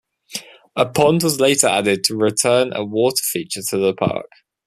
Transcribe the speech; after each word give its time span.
A 0.75 0.87
pond 0.87 1.21
was 1.21 1.39
later 1.39 1.67
added 1.67 2.03
to 2.05 2.15
return 2.17 2.73
a 2.75 2.83
water 2.83 3.21
feature 3.21 3.61
to 3.69 3.77
the 3.77 3.93
park. 3.93 4.31